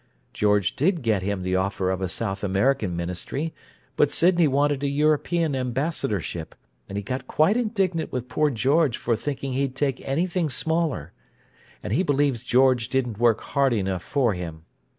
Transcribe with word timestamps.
George 0.33 0.75
did 0.75 1.03
get 1.03 1.21
him 1.21 1.43
the 1.43 1.55
offer 1.55 1.91
of 1.91 2.01
a 2.01 2.09
South 2.09 2.43
American 2.43 2.95
ministry, 2.97 3.53
but 3.95 4.09
Sydney 4.09 4.47
wanted 4.47 4.81
a 4.81 4.87
European 4.87 5.55
ambassadorship, 5.55 6.55
and 6.89 6.97
he 6.97 7.03
got 7.03 7.27
quite 7.27 7.55
indignant 7.55 8.11
with 8.11 8.27
poor 8.27 8.49
George 8.49 8.97
for 8.97 9.15
thinking 9.15 9.53
he'd 9.53 9.75
take 9.75 10.01
anything 10.01 10.49
smaller—and 10.49 11.93
he 11.93 12.01
believes 12.01 12.41
George 12.41 12.89
didn't 12.89 13.19
work 13.19 13.41
hard 13.41 13.73
enough 13.73 14.01
for 14.01 14.33
him. 14.33 14.63